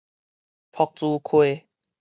[0.71, 1.67] 朴子溪